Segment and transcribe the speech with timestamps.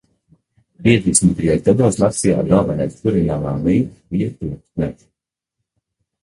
[0.85, 4.91] Piecdesmitajos gados Latvijā galvenais kurināmā veids bija koksne.